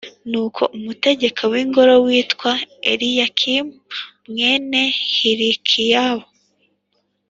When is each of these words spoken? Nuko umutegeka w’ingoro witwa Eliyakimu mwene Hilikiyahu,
Nuko 0.29 0.61
umutegeka 0.77 1.43
w’ingoro 1.51 1.93
witwa 2.05 2.51
Eliyakimu 2.91 3.71
mwene 4.29 4.81
Hilikiyahu, 5.13 6.27